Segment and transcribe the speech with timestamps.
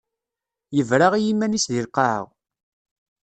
[0.75, 2.21] Yebra i yiman-is deg lqaɛa.